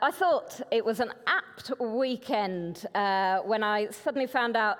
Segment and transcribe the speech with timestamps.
[0.00, 4.78] I thought it was an apt weekend uh, when I suddenly found out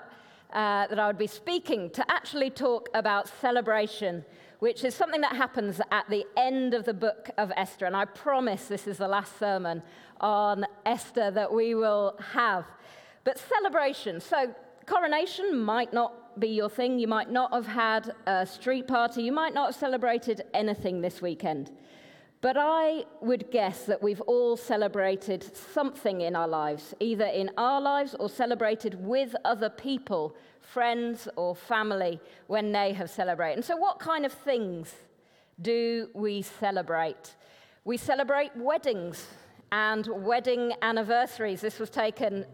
[0.53, 4.23] uh, that I would be speaking to actually talk about celebration,
[4.59, 7.85] which is something that happens at the end of the book of Esther.
[7.85, 9.83] And I promise this is the last sermon
[10.21, 12.65] on Esther that we will have.
[13.25, 14.55] But celebration, so
[14.85, 16.97] coronation might not be your thing.
[16.97, 19.23] You might not have had a street party.
[19.23, 21.71] You might not have celebrated anything this weekend.
[22.41, 25.43] But I would guess that we've all celebrated
[25.73, 31.53] something in our lives, either in our lives or celebrated with other people, friends or
[31.53, 33.57] family, when they have celebrated.
[33.57, 34.93] And so, what kind of things
[35.61, 37.35] do we celebrate?
[37.83, 39.27] We celebrate weddings
[39.73, 41.59] and wedding anniversaries.
[41.59, 42.45] This was taken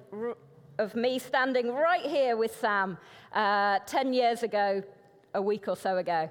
[0.80, 2.98] of me standing right here with Sam
[3.34, 4.84] uh, 10 years ago,
[5.34, 6.30] a week or so ago.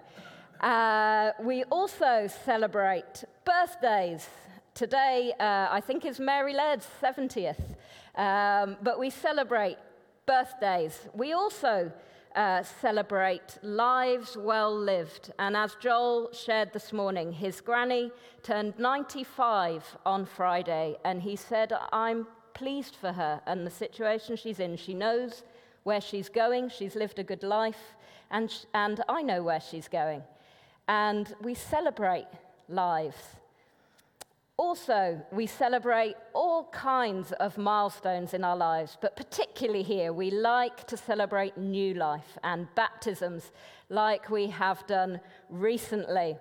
[0.64, 4.26] Uh, we also celebrate birthdays.
[4.72, 7.76] Today, uh, I think, is Mary Laird's 70th,
[8.14, 9.76] um, but we celebrate
[10.24, 11.06] birthdays.
[11.12, 11.92] We also
[12.34, 15.34] uh, celebrate lives well lived.
[15.38, 18.10] And as Joel shared this morning, his granny
[18.42, 24.60] turned 95 on Friday, and he said, I'm pleased for her and the situation she's
[24.60, 24.78] in.
[24.78, 25.42] She knows
[25.82, 27.96] where she's going, she's lived a good life,
[28.30, 30.22] and, and I know where she's going.
[30.88, 32.26] And we celebrate
[32.68, 33.36] lives.
[34.56, 40.86] Also, we celebrate all kinds of milestones in our lives, but particularly here, we like
[40.86, 43.50] to celebrate new life and baptisms
[43.88, 46.36] like we have done recently.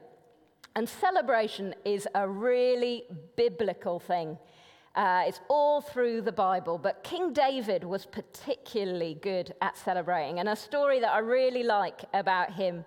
[0.76, 3.04] And celebration is a really
[3.36, 4.38] biblical thing.
[4.96, 10.40] Uh, it's all through the Bible, but King David was particularly good at celebrating.
[10.40, 12.86] And a story that I really like about him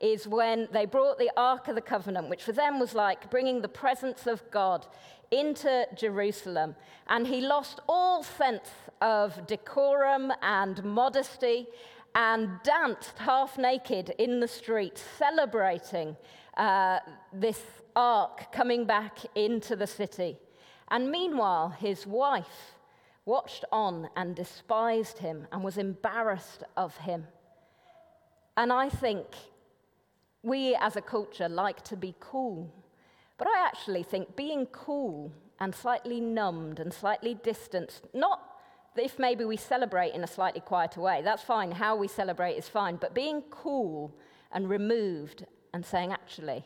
[0.00, 3.62] is when they brought the Ark of the Covenant, which for them was like bringing
[3.62, 4.86] the presence of God
[5.30, 6.74] into Jerusalem.
[7.08, 8.68] And he lost all sense
[9.00, 11.66] of decorum and modesty
[12.14, 16.16] and danced half naked in the street, celebrating
[16.56, 16.98] uh,
[17.32, 17.60] this
[17.94, 20.38] ark coming back into the city.
[20.88, 22.74] And meanwhile, his wife
[23.24, 27.26] watched on and despised him and was embarrassed of him.
[28.56, 29.26] And I think
[30.42, 32.72] we as a culture like to be cool.
[33.36, 38.48] But I actually think being cool and slightly numbed and slightly distanced, not
[38.98, 41.70] if maybe we celebrate in a slightly quieter way, that's fine.
[41.70, 42.96] How we celebrate is fine.
[42.96, 44.14] But being cool
[44.52, 46.64] and removed and saying, actually,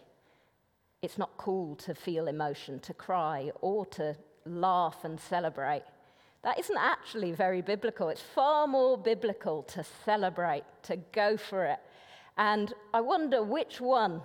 [1.03, 4.17] it's not cool to feel emotion, to cry, or to
[4.47, 5.83] laugh and celebrate.
[6.43, 8.09] That isn't actually very biblical.
[8.09, 11.79] It's far more biblical to celebrate, to go for it.
[12.37, 14.23] And I wonder which one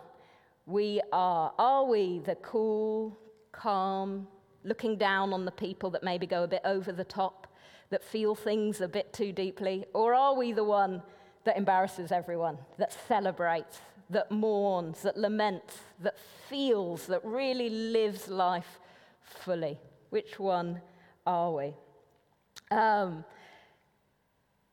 [0.66, 1.54] we are.
[1.58, 3.18] Are we the cool,
[3.52, 4.28] calm,
[4.64, 7.48] looking down on the people that maybe go a bit over the top,
[7.90, 9.86] that feel things a bit too deeply?
[9.94, 11.02] Or are we the one
[11.48, 13.80] that embarrasses everyone, that celebrates,
[14.10, 16.18] that mourns, that laments, that
[16.50, 18.80] feels, that really lives life
[19.22, 19.80] fully.
[20.10, 20.82] Which one
[21.26, 21.74] are we?
[22.72, 23.24] Um,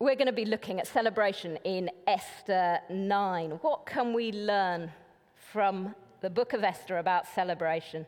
[0.00, 3.50] we're going to be looking at celebration in Esther 9.
[3.62, 4.90] What can we learn
[5.52, 8.04] from the book of Esther about celebration?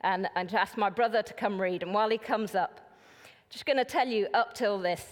[0.00, 1.82] And, and to ask my brother to come read.
[1.82, 2.80] And while he comes up,
[3.50, 5.04] just going to tell you up till this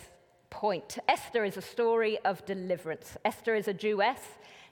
[0.48, 3.18] point Esther is a story of deliverance.
[3.24, 4.20] Esther is a Jewess.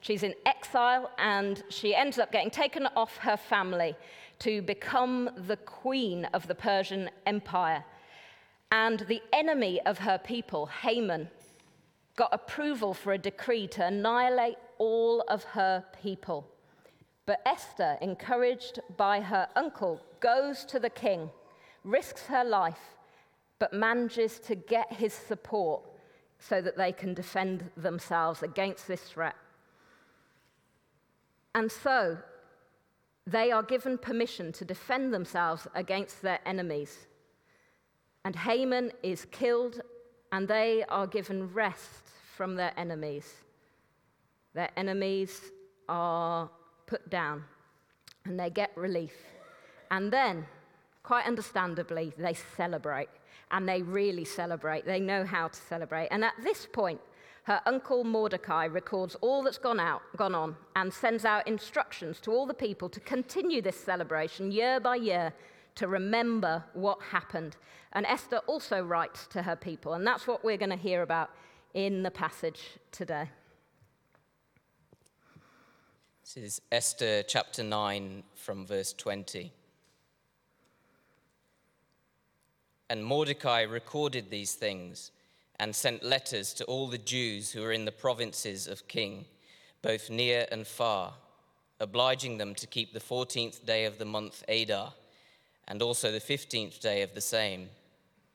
[0.00, 3.96] She's in exile and she ends up getting taken off her family
[4.38, 7.84] to become the queen of the Persian Empire.
[8.74, 11.30] And the enemy of her people, Haman,
[12.16, 16.48] got approval for a decree to annihilate all of her people.
[17.24, 21.30] But Esther, encouraged by her uncle, goes to the king,
[21.84, 22.96] risks her life,
[23.60, 25.82] but manages to get his support
[26.40, 29.36] so that they can defend themselves against this threat.
[31.54, 32.18] And so
[33.24, 37.06] they are given permission to defend themselves against their enemies.
[38.24, 39.80] And Haman is killed,
[40.32, 42.02] and they are given rest
[42.36, 43.30] from their enemies.
[44.54, 45.40] Their enemies
[45.88, 46.50] are
[46.86, 47.44] put down,
[48.24, 49.14] and they get relief.
[49.90, 50.46] And then,
[51.02, 53.10] quite understandably, they celebrate,
[53.50, 54.86] and they really celebrate.
[54.86, 56.08] They know how to celebrate.
[56.10, 57.00] And at this point,
[57.44, 62.30] her uncle Mordecai records all that's gone, out, gone on and sends out instructions to
[62.30, 65.30] all the people to continue this celebration year by year
[65.76, 67.56] to remember what happened.
[67.92, 71.30] And Esther also writes to her people, and that's what we're going to hear about
[71.74, 72.60] in the passage
[72.92, 73.28] today.
[76.22, 79.52] This is Esther chapter 9 from verse 20.
[82.88, 85.10] And Mordecai recorded these things
[85.60, 89.26] and sent letters to all the Jews who were in the provinces of King,
[89.82, 91.14] both near and far,
[91.80, 94.94] obliging them to keep the 14th day of the month Adar,
[95.68, 97.68] and also the 15th day of the same,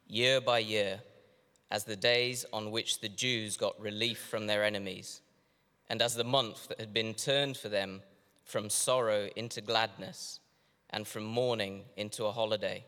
[0.07, 0.99] year by year,
[1.71, 5.21] as the days on which the Jews got relief from their enemies,
[5.89, 8.01] and as the month that had been turned for them
[8.43, 10.39] from sorrow into gladness,
[10.89, 12.83] and from mourning into a holiday,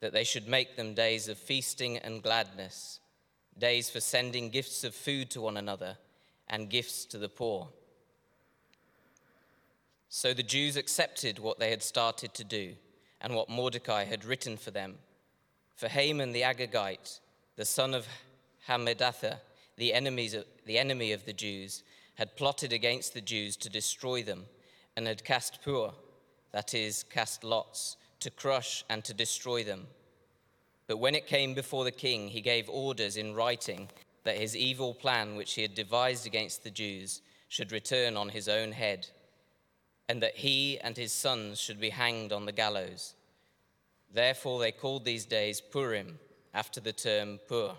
[0.00, 3.00] that they should make them days of feasting and gladness
[3.58, 5.96] days for sending gifts of food to one another
[6.48, 7.68] and gifts to the poor.
[10.08, 12.74] So the Jews accepted what they had started to do
[13.24, 14.96] and what Mordecai had written for them.
[15.76, 17.20] For Haman the Agagite,
[17.56, 18.06] the son of
[18.68, 19.38] Hammedatha,
[19.78, 21.82] the, enemies of, the enemy of the Jews,
[22.16, 24.44] had plotted against the Jews to destroy them
[24.94, 25.90] and had cast pur,
[26.52, 29.86] that is, cast lots, to crush and to destroy them.
[30.86, 33.88] But when it came before the king, he gave orders in writing
[34.24, 38.48] that his evil plan, which he had devised against the Jews, should return on his
[38.50, 39.08] own head,
[40.08, 43.14] and that he and his sons should be hanged on the gallows.
[44.12, 46.18] Therefore, they called these days Purim,
[46.52, 47.72] after the term Pur.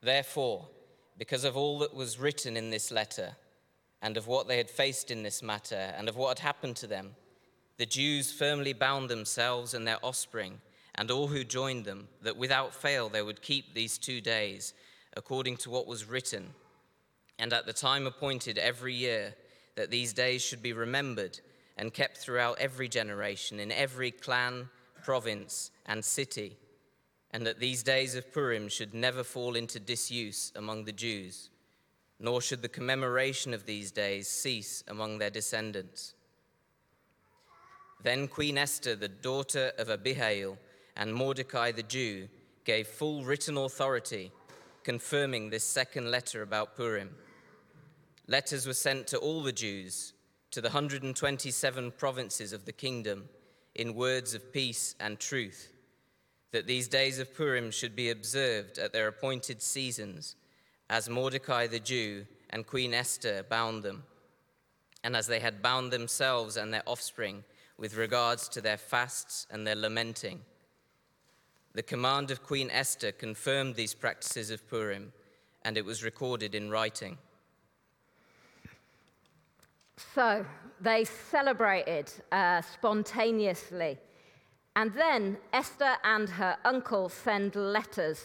[0.00, 0.68] Therefore,
[1.18, 3.36] because of all that was written in this letter,
[4.00, 6.86] and of what they had faced in this matter, and of what had happened to
[6.86, 7.14] them,
[7.76, 10.60] the Jews firmly bound themselves and their offspring
[10.96, 14.72] and all who joined them, that without fail they would keep these two days,
[15.16, 16.54] according to what was written,
[17.38, 19.34] and at the time appointed every year,
[19.76, 21.38] that these days should be remembered
[21.76, 24.68] and kept throughout every generation, in every clan,
[25.04, 26.56] province, and city,
[27.30, 31.50] and that these days of Purim should never fall into disuse among the Jews,
[32.18, 36.14] nor should the commemoration of these days cease among their descendants.
[38.02, 40.56] Then Queen Esther, the daughter of Abihail,
[40.96, 42.28] and Mordecai the Jew
[42.64, 44.32] gave full written authority
[44.82, 47.10] confirming this second letter about Purim.
[48.28, 50.12] Letters were sent to all the Jews,
[50.50, 53.28] to the 127 provinces of the kingdom,
[53.74, 55.72] in words of peace and truth,
[56.52, 60.34] that these days of Purim should be observed at their appointed seasons,
[60.88, 64.04] as Mordecai the Jew and Queen Esther bound them,
[65.04, 67.44] and as they had bound themselves and their offspring
[67.76, 70.40] with regards to their fasts and their lamenting
[71.76, 75.12] the command of Queen Esther confirmed these practices of Purim,
[75.62, 77.18] and it was recorded in writing.
[79.96, 80.44] So
[80.80, 83.98] they celebrated uh, spontaneously.
[84.74, 88.22] And then Esther and her uncle send letters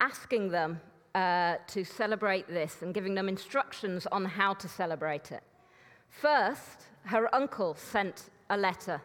[0.00, 0.80] asking them
[1.14, 5.42] uh, to celebrate this and giving them instructions on how to celebrate it.
[6.08, 9.00] First, her uncle sent a letter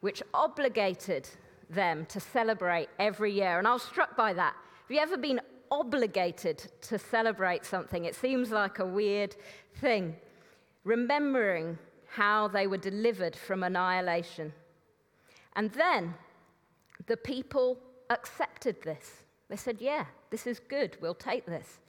[0.00, 1.28] which obligated
[1.70, 3.58] them to celebrate every year.
[3.58, 4.54] And I was struck by that.
[4.54, 5.40] Have you ever been
[5.70, 8.04] obligated to celebrate something?
[8.04, 9.36] It seems like a weird
[9.76, 10.16] thing.
[10.84, 11.78] Remembering
[12.08, 14.52] how they were delivered from annihilation.
[15.54, 16.14] And then
[17.06, 17.78] the people
[18.10, 19.22] accepted this.
[19.48, 20.96] They said, Yeah, this is good.
[21.00, 21.80] We'll take this.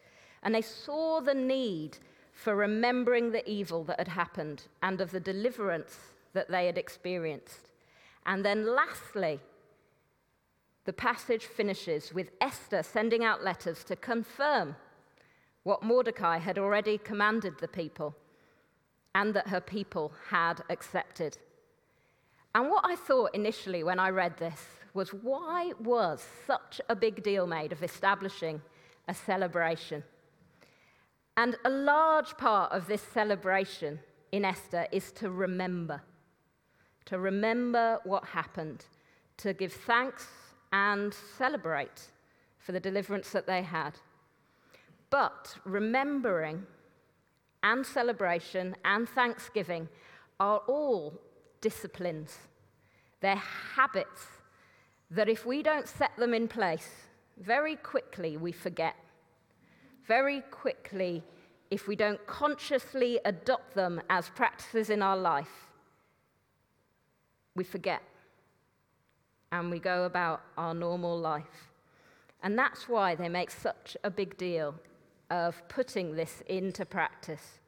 [0.44, 1.98] And they saw the need
[2.34, 5.98] for remembering the evil that had happened and of the deliverance
[6.34, 7.70] that they had experienced.
[8.26, 9.40] And then, lastly,
[10.90, 14.76] the passage finishes with Esther sending out letters to confirm
[15.62, 18.16] what Mordecai had already commanded the people
[19.14, 21.38] and that her people had accepted.
[22.56, 24.66] And what I thought initially when I read this
[24.96, 28.60] was why was such a big deal made of establishing
[29.08, 30.04] a celebration?
[31.38, 34.00] And a large part of this celebration
[34.32, 36.02] in Esther is to remember,
[37.06, 38.86] to remember what happened,
[39.38, 42.12] to give thanks and celebrate
[42.58, 43.94] for the deliverance that they had.
[45.10, 46.66] But remembering
[47.64, 49.90] and celebration and thanksgiving
[50.40, 51.20] are all
[51.62, 52.38] disciplines.
[53.22, 53.36] They're
[53.76, 54.26] habits
[55.12, 56.90] that if we don't set them in place,
[57.38, 58.96] very quickly we forget.
[60.06, 61.24] Very quickly,
[61.72, 65.70] if we don't consciously adopt them as practices in our life,
[67.56, 68.02] we forget
[69.52, 71.72] and we go about our normal life.
[72.42, 74.76] And that's why they make such a big deal
[75.30, 77.60] of putting this into practice.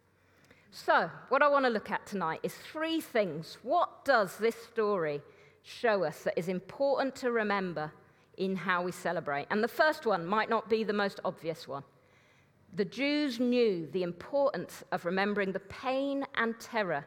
[0.72, 3.58] So, what I want to look at tonight is three things.
[3.62, 5.22] What does this story
[5.64, 7.92] show us that is important to remember
[8.38, 9.48] in how we celebrate?
[9.52, 11.84] And the first one might not be the most obvious one.
[12.74, 17.06] The Jews knew the importance of remembering the pain and terror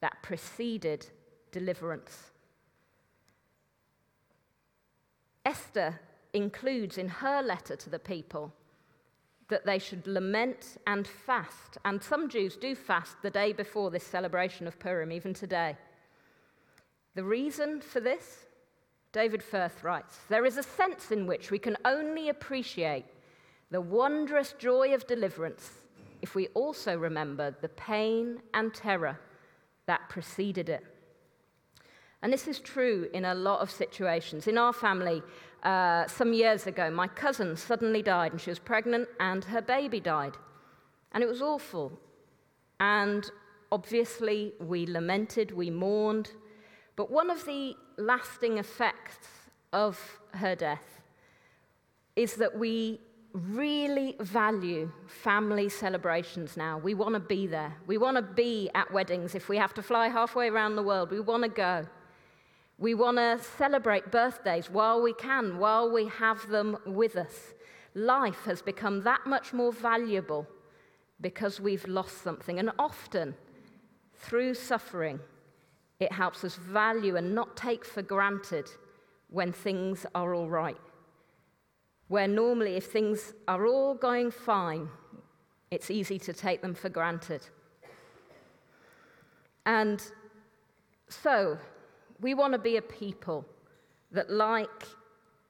[0.00, 1.04] that preceded
[1.50, 2.30] deliverance.
[5.44, 6.00] Esther
[6.32, 8.52] includes in her letter to the people
[9.48, 11.78] that they should lament and fast.
[11.84, 15.76] And some Jews do fast the day before this celebration of Purim, even today.
[17.14, 18.46] The reason for this,
[19.12, 23.04] David Firth writes, there is a sense in which we can only appreciate
[23.70, 25.70] the wondrous joy of deliverance
[26.22, 29.20] if we also remember the pain and terror
[29.86, 30.84] that preceded it.
[32.24, 34.46] And this is true in a lot of situations.
[34.46, 35.22] In our family,
[35.62, 40.00] uh, some years ago, my cousin suddenly died, and she was pregnant, and her baby
[40.00, 40.32] died.
[41.12, 41.92] And it was awful.
[42.80, 43.30] And
[43.70, 46.30] obviously, we lamented, we mourned.
[46.96, 49.28] But one of the lasting effects
[49.74, 50.00] of
[50.32, 51.02] her death
[52.16, 53.00] is that we
[53.34, 56.78] really value family celebrations now.
[56.78, 57.76] We want to be there.
[57.86, 59.34] We want to be at weddings.
[59.34, 61.86] If we have to fly halfway around the world, we want to go.
[62.78, 67.54] We want to celebrate birthdays while we can, while we have them with us.
[67.94, 70.46] Life has become that much more valuable
[71.20, 72.58] because we've lost something.
[72.58, 73.34] And often,
[74.14, 75.20] through suffering,
[76.00, 78.68] it helps us value and not take for granted
[79.30, 80.76] when things are all right.
[82.08, 84.88] Where normally, if things are all going fine,
[85.70, 87.46] it's easy to take them for granted.
[89.64, 90.02] And
[91.08, 91.58] so,
[92.20, 93.44] we want to be a people
[94.12, 94.84] that, like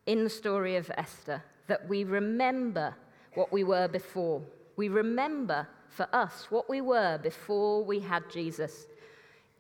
[0.07, 2.95] in the story of Esther, that we remember
[3.35, 4.43] what we were before.
[4.77, 8.87] We remember for us what we were before we had Jesus.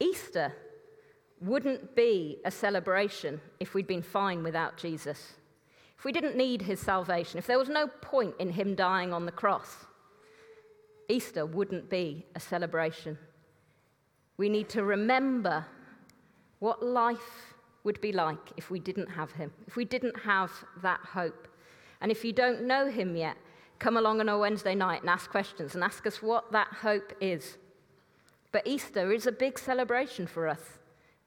[0.00, 0.52] Easter
[1.40, 5.34] wouldn't be a celebration if we'd been fine without Jesus.
[5.98, 9.26] If we didn't need his salvation, if there was no point in him dying on
[9.26, 9.86] the cross,
[11.08, 13.18] Easter wouldn't be a celebration.
[14.36, 15.66] We need to remember
[16.58, 20.50] what life would be like if we didn't have him, if we didn't have
[20.82, 21.46] that hope.
[22.00, 23.36] And if you don't know him yet,
[23.78, 27.12] come along on a Wednesday night and ask questions and ask us what that hope
[27.20, 27.58] is.
[28.52, 30.78] But Easter is a big celebration for us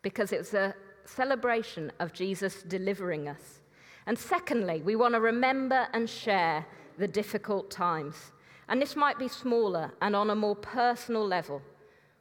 [0.02, 0.74] because it's a
[1.06, 3.62] celebration of Jesus delivering us.
[4.06, 6.66] And secondly, we want to remember and share
[6.98, 8.32] the difficult times.
[8.70, 11.62] And this might be smaller and on a more personal level.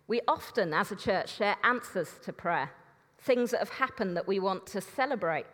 [0.09, 2.71] We often, as a church, share answers to prayer
[3.27, 5.47] things that have happened that we want to celebrate.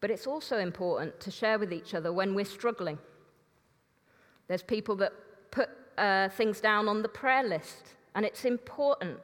[0.00, 2.98] But it's also important to share with each other when we're struggling.
[4.48, 5.12] There's people that
[5.50, 9.18] put uh, things down on the prayer list, and it's important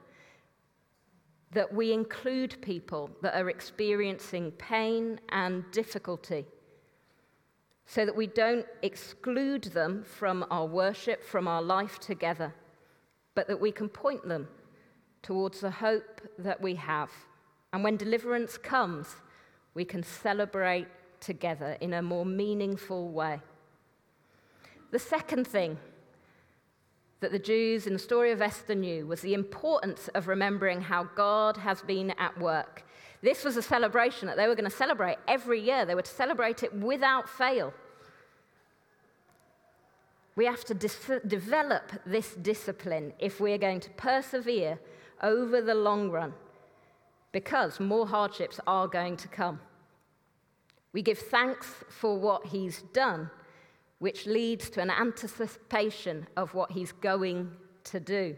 [1.52, 6.44] that we include people that are experiencing pain and difficulty
[7.86, 12.52] so that we don't exclude them from our worship, from our life together,
[13.34, 14.48] but that we can point them
[15.24, 17.10] towards the hope that we have.
[17.72, 19.08] And when deliverance comes,
[19.74, 20.86] we can celebrate
[21.18, 23.40] together in a more meaningful way.
[24.92, 25.78] The second thing
[27.20, 31.04] that the Jews in the story of Esther knew was the importance of remembering how
[31.16, 32.84] God has been at work.
[33.22, 36.10] This was a celebration that they were going to celebrate every year, they were to
[36.10, 37.72] celebrate it without fail.
[40.36, 44.78] We have to dis- develop this discipline if we are going to persevere
[45.22, 46.32] over the long run
[47.32, 49.60] because more hardships are going to come.
[50.92, 53.28] We give thanks for what he's done,
[53.98, 57.50] which leads to an anticipation of what he's going
[57.84, 58.36] to do.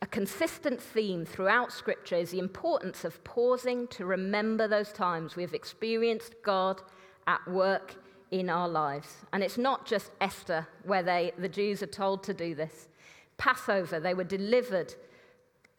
[0.00, 5.42] A consistent theme throughout Scripture is the importance of pausing to remember those times we
[5.42, 6.80] have experienced God
[7.26, 7.96] at work
[8.30, 9.08] in our lives.
[9.32, 12.88] And it's not just Esther, where they, the Jews are told to do this.
[13.36, 14.94] Passover, they were delivered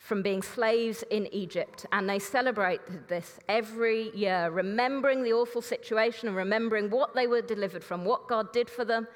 [0.03, 1.85] from being slaves in Egypt.
[1.93, 7.41] And they celebrated this every year, remembering the awful situation and remembering what they were
[7.41, 9.07] delivered from, what God did for them,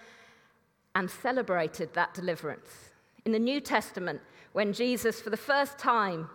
[0.96, 2.70] and celebrated that deliverance.
[3.25, 4.22] In the New Testament,
[4.53, 6.29] when Jesus, for the first time,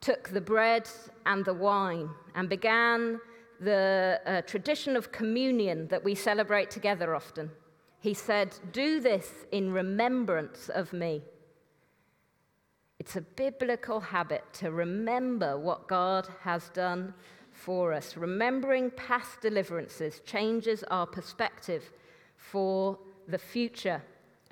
[0.00, 0.88] took the bread
[1.26, 3.20] and the wine and began
[3.60, 7.50] the uh, tradition of communion that we celebrate together often,
[8.00, 11.22] he said, Do this in remembrance of me.
[13.02, 17.12] It's a biblical habit to remember what God has done
[17.50, 18.16] for us.
[18.16, 21.90] Remembering past deliverances changes our perspective
[22.36, 24.00] for the future.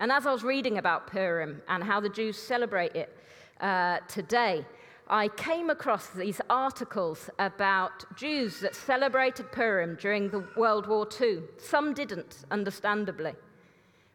[0.00, 3.16] And as I was reading about Purim and how the Jews celebrate it
[3.60, 4.66] uh, today,
[5.06, 11.42] I came across these articles about Jews that celebrated Purim during the World War II.
[11.56, 13.34] Some didn't, understandably,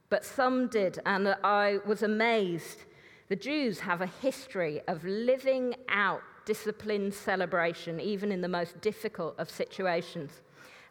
[0.10, 2.80] but some did, and I was amazed
[3.28, 9.36] the Jews have a history of living out disciplined celebration, even in the most difficult
[9.40, 10.42] of situations.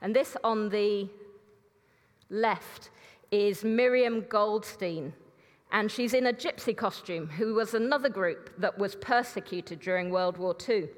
[0.02, 1.08] And this on the
[2.28, 2.90] left
[3.30, 5.12] is Miriam Goldstein,
[5.70, 10.36] and she's in a gypsy costume, who was another group that was persecuted during World
[10.36, 10.88] War II.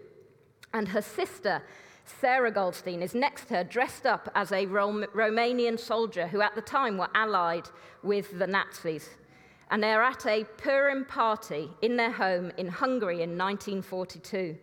[0.73, 1.62] And her sister,
[2.05, 6.62] Sarah Goldstein, is next to her, dressed up as a Romanian soldier who at the
[6.62, 7.69] time were allied
[8.02, 9.11] with the Nazis.
[9.70, 14.56] And they're at a Purim party in their home in Hungary in 1942.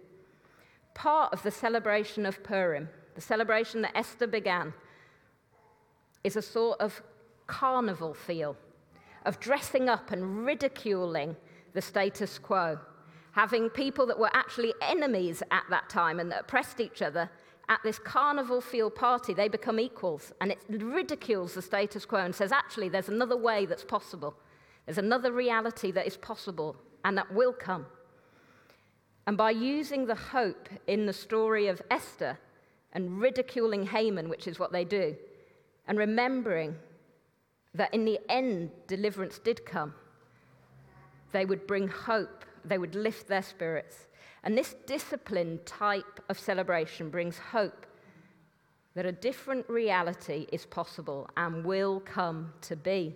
[0.93, 4.73] Part of the celebration of Purim, the celebration that Esther began,
[6.23, 7.01] is a sort of
[7.47, 8.55] carnival feel
[9.25, 11.35] of dressing up and ridiculing
[11.73, 12.77] the status quo,
[13.31, 17.29] having people that were actually enemies at that time and that oppressed each other
[17.69, 20.33] at this carnival feel party, they become equals.
[20.41, 24.35] And it ridicules the status quo and says, actually, there's another way that's possible.
[24.85, 26.75] There's another reality that is possible
[27.05, 27.85] and that will come.
[29.25, 32.37] And by using the hope in the story of Esther
[32.91, 35.15] and ridiculing Haman, which is what they do,
[35.87, 36.75] and remembering
[37.73, 39.93] that in the end, deliverance did come.
[41.31, 44.07] They would bring hope, they would lift their spirits.
[44.43, 47.85] And this disciplined type of celebration brings hope
[48.93, 53.15] that a different reality is possible and will come to be.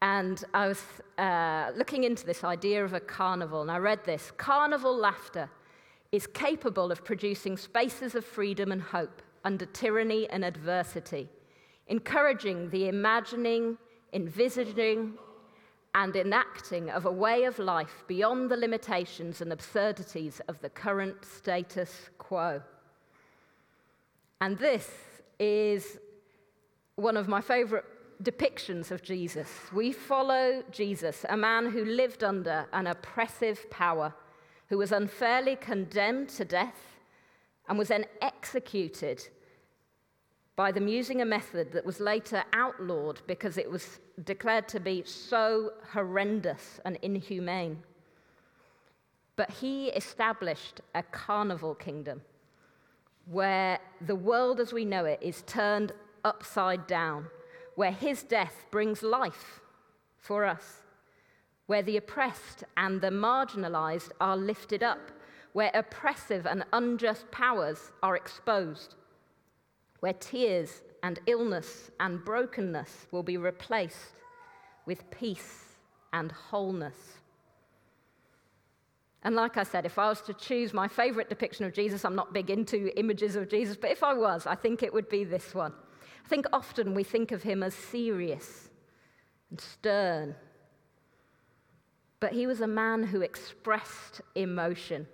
[0.00, 0.82] And I was
[1.18, 5.50] uh, looking into this idea of a carnival, and I read this Carnival laughter
[6.12, 11.28] is capable of producing spaces of freedom and hope under tyranny and adversity
[11.88, 13.76] encouraging the imagining,
[14.12, 15.14] envisaging,
[15.94, 21.24] and enacting of a way of life beyond the limitations and absurdities of the current
[21.24, 22.62] status quo.
[24.40, 24.90] And this
[25.40, 25.98] is
[26.96, 27.86] one of my favorite
[28.22, 29.48] depictions of Jesus.
[29.72, 34.14] We follow Jesus, a man who lived under an oppressive power,
[34.68, 36.98] who was unfairly condemned to death
[37.68, 39.28] and was then executed
[40.56, 45.04] by them using a method that was later outlawed because it was declared to be
[45.04, 47.78] so horrendous and inhumane.
[49.36, 52.22] But he established a carnival kingdom
[53.26, 55.92] where the world as we know it is turned
[56.24, 57.26] upside down,
[57.78, 59.60] where his death brings life
[60.18, 60.66] for us,
[61.66, 65.12] where the oppressed and the marginalized are lifted up,
[65.52, 68.96] where oppressive and unjust powers are exposed
[70.00, 74.22] where tears and illness and brokenness will be replaced
[74.86, 75.76] with peace
[76.12, 76.96] and wholeness.
[79.24, 82.14] And like I said, if I was to choose my favorite depiction of Jesus, I'm
[82.14, 85.24] not big into images of Jesus, but if I was, I think it would be
[85.24, 85.72] this one.
[86.24, 88.68] I think often we think of him as serious
[89.50, 90.34] and stern.
[92.20, 95.06] But he was a man who expressed emotion.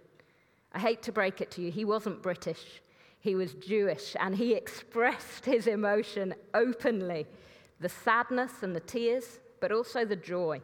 [0.72, 2.80] I hate to break it to you, he wasn't British.
[3.20, 7.26] He was Jewish and he expressed his emotion openly
[7.80, 10.60] the sadness and the tears, but also the joy.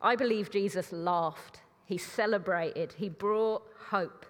[0.00, 4.26] I believe Jesus laughed, he celebrated, he brought hope.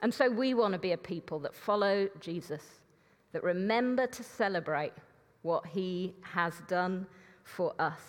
[0.00, 2.62] And so we want to be a people that follow Jesus,
[3.32, 4.92] that remember to celebrate
[5.42, 7.06] what he has done
[7.44, 8.00] for us.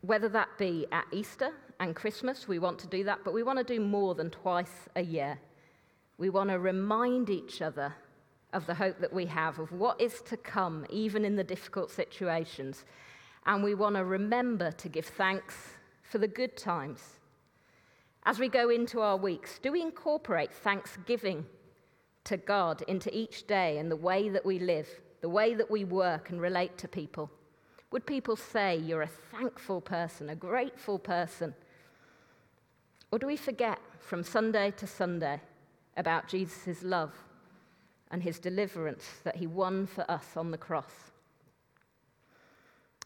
[0.00, 3.58] Whether that be at Easter and Christmas, we want to do that, but we want
[3.58, 5.38] to do more than twice a year.
[6.18, 7.94] We want to remind each other
[8.52, 11.90] of the hope that we have, of what is to come, even in the difficult
[11.90, 12.84] situations.
[13.46, 15.54] And we want to remember to give thanks
[16.02, 17.00] for the good times.
[18.24, 21.46] As we go into our weeks, do we incorporate thanksgiving
[22.24, 24.88] to God into each day and the way that we live,
[25.20, 27.30] the way that we work and relate to people?
[27.90, 31.54] Would people say you're a thankful person, a grateful person?
[33.10, 35.40] Or do we forget from Sunday to Sunday
[35.96, 37.12] about Jesus' love
[38.10, 41.11] and his deliverance that he won for us on the cross?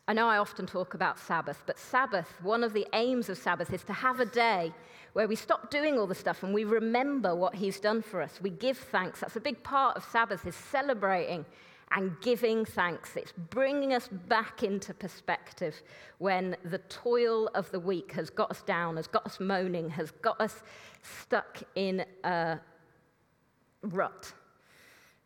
[0.08, 3.72] I know I often talk about Sabbath, but Sabbath, one of the aims of Sabbath
[3.72, 4.72] is to have a day
[5.14, 8.38] where we stop doing all the stuff and we remember what he's done for us.
[8.40, 9.20] We give thanks.
[9.20, 11.44] That's a big part of Sabbath is celebrating
[11.90, 13.16] and giving thanks.
[13.16, 15.82] It's bringing us back into perspective
[16.18, 20.12] when the toil of the week has got us down, has got us moaning, has
[20.22, 20.62] got us
[21.02, 22.60] stuck in a
[23.82, 24.32] rut.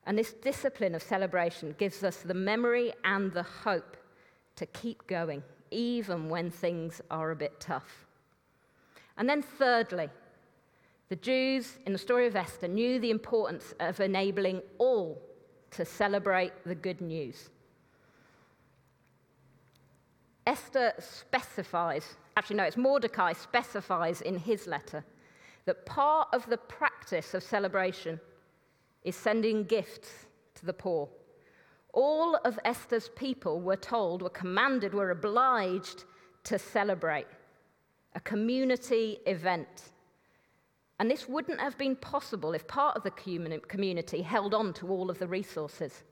[0.06, 3.98] And this discipline of celebration gives us the memory and the hope
[4.56, 8.06] to keep going, even when things are a bit tough.
[9.16, 10.08] And then, thirdly,
[11.08, 15.20] the Jews in the story of Esther knew the importance of enabling all
[15.72, 17.50] to celebrate the good news.
[20.46, 25.04] Esther specifies actually, no, it's Mordecai specifies in his letter
[25.66, 28.18] that part of the practice of celebration
[29.04, 30.08] is sending gifts
[30.54, 31.06] to the poor.
[31.92, 36.04] All of Esther's people were told, were commanded, were obliged
[36.44, 37.26] to celebrate
[38.14, 39.90] a community event.
[40.98, 45.10] And this wouldn't have been possible if part of the community held on to all
[45.10, 46.04] of the resources.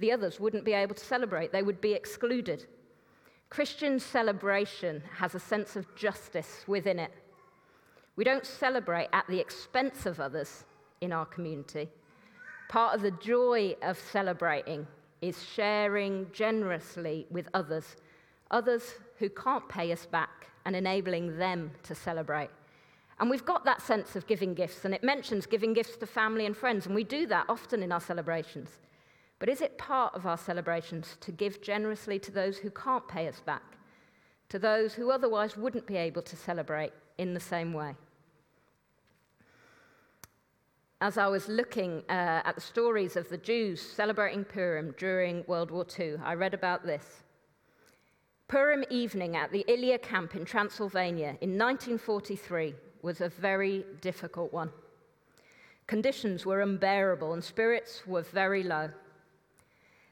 [0.00, 2.66] The others wouldn't be able to celebrate, they would be excluded.
[3.50, 7.12] Christian celebration has a sense of justice within it.
[8.16, 10.64] We don't celebrate at the expense of others
[11.00, 11.88] in our community.
[12.68, 14.86] Part of the joy of celebrating
[15.20, 17.96] is sharing generously with others,
[18.50, 22.50] others who can't pay us back, and enabling them to celebrate.
[23.20, 26.46] And we've got that sense of giving gifts, and it mentions giving gifts to family
[26.46, 28.70] and friends, and we do that often in our celebrations.
[29.38, 33.28] But is it part of our celebrations to give generously to those who can't pay
[33.28, 33.62] us back,
[34.48, 37.94] to those who otherwise wouldn't be able to celebrate in the same way?
[41.04, 45.70] As I was looking uh, at the stories of the Jews celebrating Purim during World
[45.70, 47.24] War II, I read about this.
[48.48, 54.70] Purim evening at the Ilya camp in Transylvania in 1943 was a very difficult one.
[55.86, 58.88] Conditions were unbearable and spirits were very low.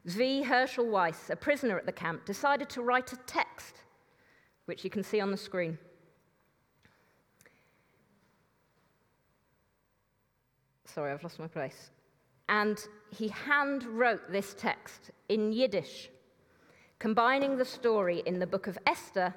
[0.06, 3.76] Zvi Herschel Weiss, a prisoner at the camp, decided to write a text,
[4.66, 5.78] which you can see on the screen.
[10.94, 11.90] Sorry, I've lost my place.
[12.48, 12.78] And
[13.10, 16.10] he hand wrote this text in Yiddish,
[16.98, 19.34] combining the story in the book of Esther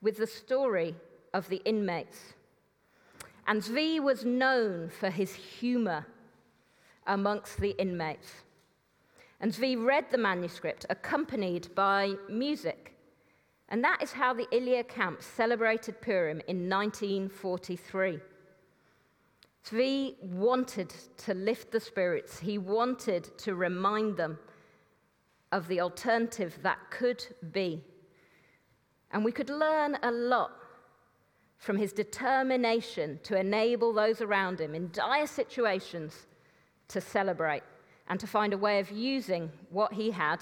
[0.00, 0.94] with the story
[1.34, 2.34] of the inmates.
[3.48, 6.06] And Zvi was known for his humor
[7.06, 8.44] amongst the inmates.
[9.40, 12.94] And Zvi read the manuscript accompanied by music.
[13.70, 18.20] And that is how the Ilya camp celebrated Purim in 1943.
[19.64, 24.38] Zvi wanted to lift the spirits, he wanted to remind them
[25.52, 27.84] of the alternative that could be.
[29.12, 30.52] And we could learn a lot
[31.58, 36.26] from his determination to enable those around him in dire situations
[36.88, 37.62] to celebrate
[38.08, 40.40] and to find a way of using what he had,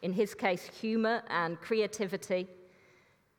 [0.00, 2.48] in his case, humor and creativity,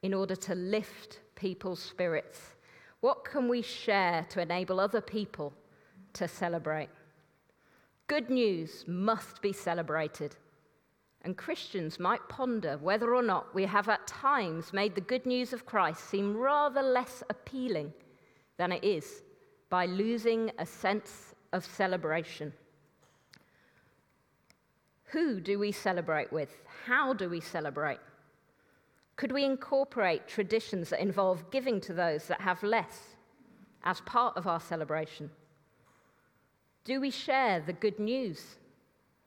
[0.03, 2.52] in order to lift people's spirits.
[3.03, 5.51] What can we share to enable other people
[6.13, 6.87] to celebrate?
[8.07, 10.37] Good news must be celebrated.
[11.23, 15.51] And Christians might ponder whether or not we have at times made the good news
[15.51, 17.91] of Christ seem rather less appealing
[18.55, 19.23] than it is
[19.69, 22.53] by losing a sense of celebration.
[25.07, 26.55] Who do we celebrate with?
[26.85, 27.99] How do we celebrate?
[29.15, 33.15] Could we incorporate traditions that involve giving to those that have less
[33.83, 35.29] as part of our celebration?
[36.83, 38.57] Do we share the good news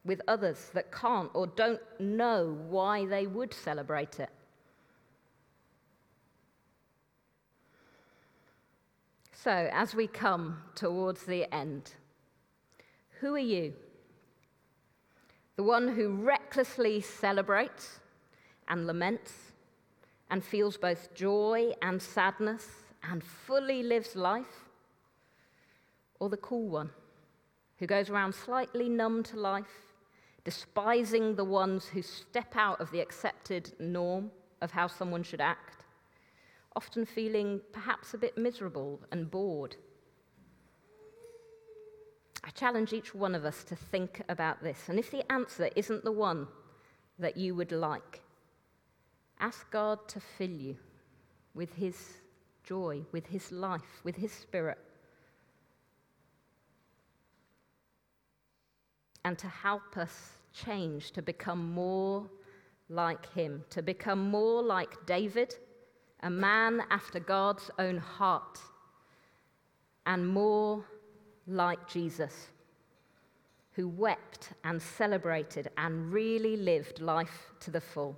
[0.06, 4.30] with others that can't or don't know why they would celebrate it.
[9.32, 11.92] So, as we come towards the end,
[13.20, 13.74] who are you?
[15.56, 18.00] The one who recklessly celebrates
[18.68, 19.32] and laments
[20.30, 22.66] and feels both joy and sadness
[23.02, 24.64] and fully lives life?
[26.18, 26.90] Or the cool one
[27.78, 29.86] who goes around slightly numb to life
[30.46, 34.30] despising the ones who step out of the accepted norm
[34.62, 35.82] of how someone should act,
[36.76, 39.74] often feeling perhaps a bit miserable and bored.
[42.44, 44.88] I challenge each one of us to think about this.
[44.88, 46.46] And if the answer isn't the one
[47.18, 48.20] that you would like,
[49.40, 50.76] ask God to fill you
[51.54, 51.96] with His
[52.64, 54.78] joy, with His life, with His Spirit.
[59.24, 62.28] And to help us change to become more
[62.88, 65.56] like him, to become more like David,
[66.22, 68.60] a man after God's own heart,
[70.06, 70.84] and more
[71.46, 72.48] like Jesus,
[73.72, 78.16] who wept and celebrated and really lived life to the full.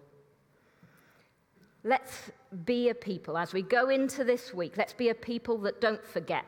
[1.84, 2.30] Let's
[2.64, 6.04] be a people, as we go into this week, let's be a people that don't
[6.04, 6.44] forget,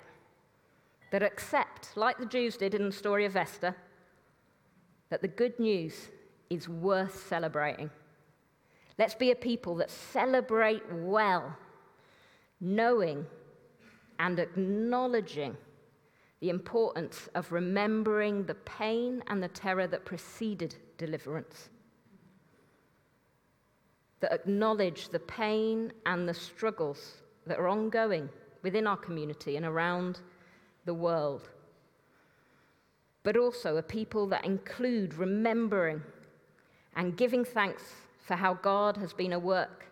[1.12, 3.76] that accept, like the Jews did in the story of Esther
[5.10, 6.08] that the good news
[6.48, 7.90] is worth celebrating.
[8.98, 11.56] Let's be a people that celebrate well,
[12.60, 13.26] knowing
[14.18, 15.56] and acknowledging
[16.40, 21.70] the importance of remembering the pain and the terror that preceded deliverance.
[24.20, 28.28] That acknowledge the pain and the struggles that are ongoing
[28.62, 30.20] within our community and around
[30.84, 31.48] the world.
[33.22, 36.02] But also a people that include remembering
[36.96, 37.82] and giving thanks
[38.18, 39.86] for how God has been at work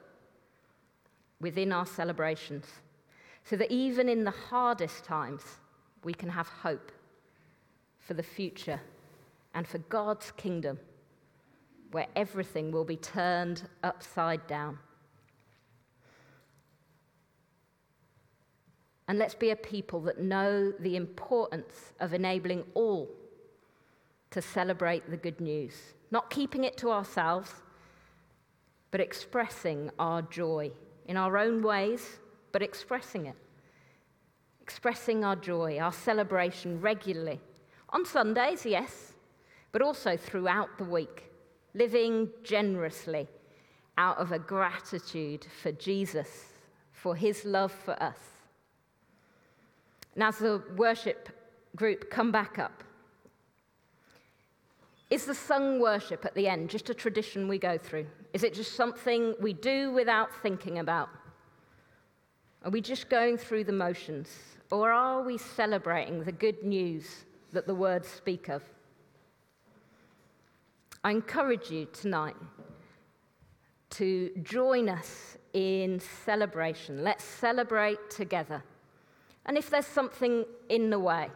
[1.40, 2.66] within our celebrations,
[3.44, 5.42] so that even in the hardest times,
[6.04, 6.92] we can have hope
[8.00, 8.80] for the future
[9.54, 10.78] and for God's kingdom,
[11.90, 14.78] where everything will be turned upside down.
[19.08, 23.08] And let's be a people that know the importance of enabling all
[24.30, 25.74] to celebrate the good news,
[26.10, 27.50] not keeping it to ourselves,
[28.90, 30.70] but expressing our joy
[31.06, 32.18] in our own ways,
[32.52, 33.36] but expressing it.
[34.60, 37.40] Expressing our joy, our celebration regularly.
[37.90, 39.14] On Sundays, yes,
[39.72, 41.30] but also throughout the week,
[41.78, 43.28] living generously
[43.96, 46.46] out of a gratitude for Jesus,
[46.92, 48.18] for his love for us.
[50.14, 51.28] And as the worship
[51.76, 52.82] group come back up,
[55.10, 58.06] is the sung worship at the end just a tradition we go through?
[58.34, 61.08] Is it just something we do without thinking about?
[62.64, 64.28] Are we just going through the motions?
[64.70, 68.62] Or are we celebrating the good news that the words speak of?
[71.04, 72.34] I encourage you tonight
[73.90, 77.04] to join us in celebration.
[77.04, 78.64] Let's celebrate together.
[79.46, 81.30] And if there's something in the way,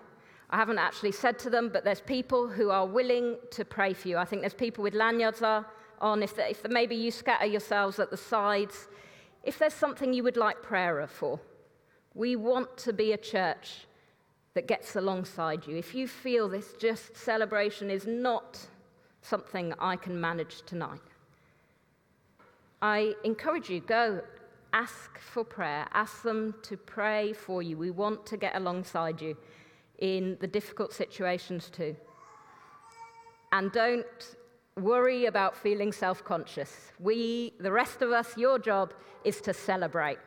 [0.51, 4.09] I haven't actually said to them, but there's people who are willing to pray for
[4.09, 4.19] you.
[4.19, 6.23] I think there's people with lanyards on.
[6.23, 8.89] If, if maybe you scatter yourselves at the sides,
[9.45, 11.41] if there's something you would like prayer for,
[12.15, 13.87] we want to be a church
[14.55, 15.77] that gets alongside you.
[15.77, 18.59] If you feel this just celebration is not
[19.23, 21.01] something I can manage tonight,
[22.81, 24.21] I encourage you go
[24.73, 25.87] ask for prayer.
[25.93, 27.77] Ask them to pray for you.
[27.77, 29.37] We want to get alongside you
[29.99, 31.95] in the difficult situations too.
[33.53, 34.07] And don't
[34.81, 36.93] worry about feeling self conscious.
[36.99, 40.19] We, the rest of us, your job is to celebrate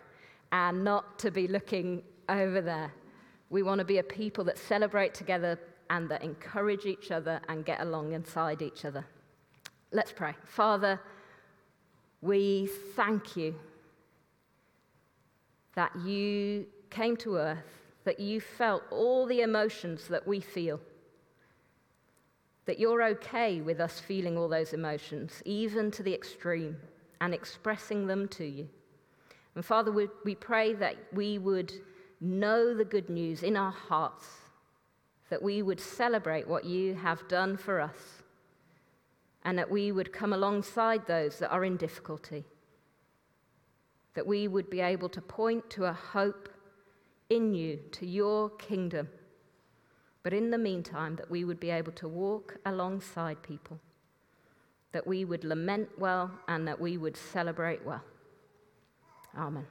[0.52, 2.94] and not to be looking over there.
[3.50, 7.66] We want to be a people that celebrate together and that encourage each other and
[7.66, 9.06] get along inside each other.
[9.92, 10.34] Let's pray.
[10.46, 11.00] Father,
[12.22, 13.56] we thank you
[15.76, 20.80] that you came to earth, that you felt all the emotions that we feel,
[22.66, 26.78] that you're okay with us feeling all those emotions, even to the extreme,
[27.22, 28.68] and expressing them to you.
[29.56, 31.74] And Father, we, we pray that we would
[32.22, 34.26] know the good news in our hearts,
[35.30, 38.24] that we would celebrate what you have done for us,
[39.44, 42.46] and that we would come alongside those that are in difficulty
[44.16, 46.50] that we would be able to point to a hope
[47.30, 49.08] in you, to your kingdom.
[50.24, 53.80] But in the meantime, that we would be able to walk alongside people,
[54.94, 58.04] that we would lament well, and that we would celebrate well.
[59.38, 59.68] Amen.